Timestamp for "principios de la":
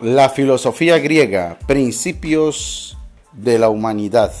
1.66-3.68